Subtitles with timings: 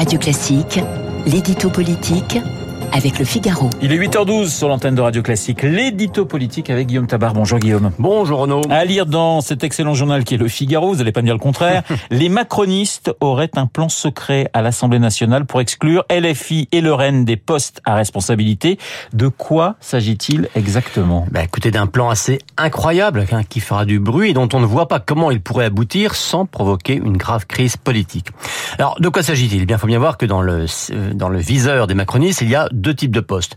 [0.00, 0.80] Radio Classique,
[1.26, 2.38] l'édito politique
[2.92, 3.70] avec le Figaro.
[3.82, 7.34] Il est 8h12 sur l'antenne de Radio Classique, l'édito politique avec Guillaume Tabar.
[7.34, 7.92] Bonjour Guillaume.
[7.98, 8.62] Bonjour Renaud.
[8.70, 11.34] À lire dans cet excellent journal qui est le Figaro, vous n'allez pas me dire
[11.34, 16.80] le contraire, les macronistes auraient un plan secret à l'Assemblée nationale pour exclure LFI et
[16.80, 18.78] le Rennes des postes à responsabilité.
[19.12, 21.26] De quoi s'agit-il exactement?
[21.30, 24.66] Bah, Écoutez, d'un plan assez incroyable hein, qui fera du bruit et dont on ne
[24.66, 28.28] voit pas comment il pourrait aboutir sans provoquer une grave crise politique.
[28.78, 29.62] Alors, de quoi s'agit-il?
[29.62, 30.66] Eh bien, faut bien voir que dans le,
[31.14, 33.56] dans le viseur des macronistes, il y a deux types de postes.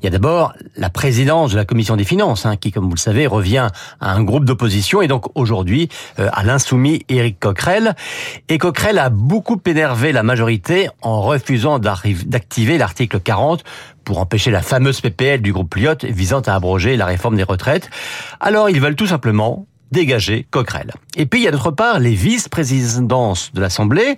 [0.00, 2.94] Il y a d'abord la présidence de la commission des finances, hein, qui, comme vous
[2.94, 3.68] le savez, revient
[4.00, 7.94] à un groupe d'opposition et donc aujourd'hui euh, à l'insoumis Éric Coquerel.
[8.48, 13.64] Et Coquerel a beaucoup énervé la majorité en refusant d'activer l'article 40
[14.04, 17.90] pour empêcher la fameuse PPL du groupe Pliot visant à abroger la réforme des retraites.
[18.40, 20.92] Alors ils veulent tout simplement dégager Coquerel.
[21.16, 24.16] Et puis il y a d'autre part les vice-présidences de l'Assemblée.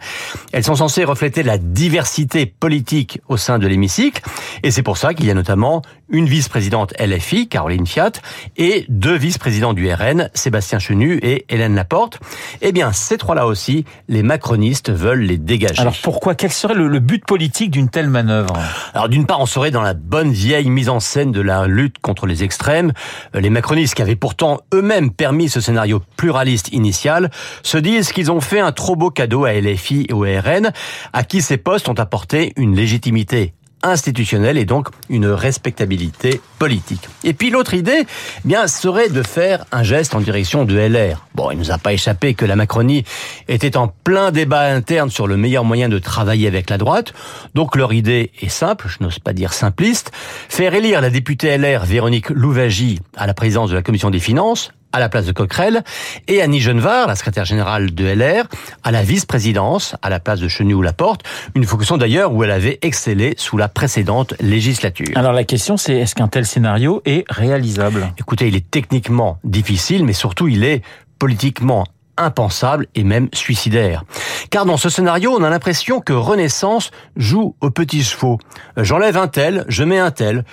[0.53, 4.23] Elles sont censées refléter la diversité politique au sein de l'hémicycle.
[4.63, 8.13] Et c'est pour ça qu'il y a notamment une vice-présidente LFI, Caroline Fiat,
[8.57, 12.21] et deux vice-présidents du RN, Sébastien Chenu et Hélène Laporte.
[12.63, 15.81] Eh bien, ces trois-là aussi, les macronistes veulent les dégager.
[15.81, 16.35] Alors pourquoi?
[16.35, 18.55] Quel serait le, but politique d'une telle manœuvre?
[18.95, 21.99] Alors d'une part, on serait dans la bonne vieille mise en scène de la lutte
[21.99, 22.93] contre les extrêmes.
[23.35, 27.31] Euh, les macronistes qui avaient pourtant eux-mêmes permis ce scénario pluraliste initial
[27.63, 30.73] se disent qu'ils ont fait un trop beau cadeau à LFI et au RN,
[31.13, 37.09] à qui ces postes ont apporté une légitimité institutionnelle et donc une respectabilité politique.
[37.25, 41.27] Et puis l'autre idée, eh bien, serait de faire un geste en direction de LR.
[41.35, 43.05] Bon, il nous a pas échappé que la Macronie
[43.49, 47.13] était en plein débat interne sur le meilleur moyen de travailler avec la droite.
[47.55, 50.11] Donc leur idée est simple, je n'ose pas dire simpliste,
[50.49, 54.73] faire élire la députée LR Véronique Louvagie à la présidence de la commission des finances
[54.97, 55.85] à la place de Coquerel,
[56.27, 58.45] et Annie Genevard, la secrétaire générale de LR,
[58.83, 61.23] à la vice-présidence, à la place de Chenu ou Laporte,
[61.55, 65.15] une fonction d'ailleurs où elle avait excellé sous la précédente législature.
[65.15, 68.09] Alors la question c'est, est-ce qu'un tel scénario est réalisable?
[68.19, 70.81] Écoutez, il est techniquement difficile, mais surtout il est
[71.19, 71.85] politiquement
[72.17, 74.05] impensable et même suicidaire.
[74.51, 78.39] Car dans ce scénario, on a l'impression que Renaissance joue aux petits chevaux.
[78.79, 80.45] J'enlève un tel, je mets un tel.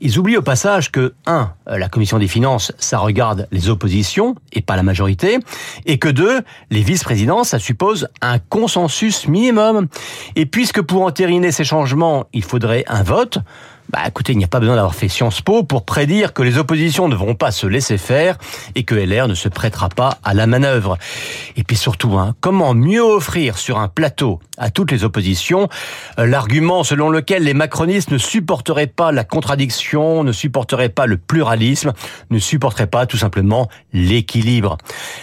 [0.00, 4.34] Ils oublient au passage que, un, euh, la commission des finances, ça regarde les oppositions
[4.52, 5.38] et pas la majorité,
[5.86, 9.88] et que deux, les vice-présidents, ça suppose un consensus minimum.
[10.34, 13.38] Et puisque pour entériner ces changements, il faudrait un vote,
[13.90, 16.58] bah écoutez, il n'y a pas besoin d'avoir fait Sciences Po pour prédire que les
[16.58, 18.36] oppositions ne vont pas se laisser faire
[18.74, 20.98] et que LR ne se prêtera pas à la manœuvre.
[21.56, 25.68] Et puis surtout, hein, comment mieux offrir sur un plateau à toutes les oppositions
[26.18, 31.16] euh, l'argument selon lequel les macronistes ne supporteraient pas la contradiction, ne supporteraient pas le
[31.16, 31.92] pluralisme,
[32.30, 34.78] ne supporteraient pas tout simplement l'équilibre?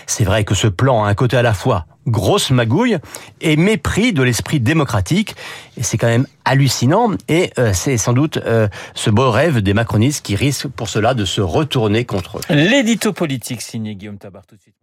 [0.07, 2.97] C'est vrai que ce plan a un côté à la fois grosse magouille
[3.41, 5.36] et mépris de l'esprit démocratique.
[5.78, 7.12] Et c'est quand même hallucinant.
[7.28, 11.13] Et euh, c'est sans doute euh, ce beau rêve des macronistes qui risquent pour cela
[11.13, 12.42] de se retourner contre eux.
[12.50, 14.75] L'édito politique signé Guillaume Tabar tout de suite.